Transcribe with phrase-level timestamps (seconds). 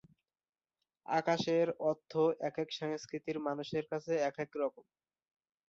[1.05, 2.11] আকাশের অর্থ
[2.41, 4.85] একেক সংস্কৃতির মানুষের কাছে একেক রকম।